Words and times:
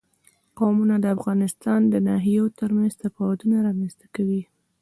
قومونه 0.57 0.95
د 0.99 1.05
افغانستان 1.15 1.81
د 1.87 1.95
ناحیو 2.07 2.45
ترمنځ 2.59 2.93
تفاوتونه 3.03 3.55
رامنځ 3.67 3.93
ته 3.99 4.05
کوي. 4.15 4.41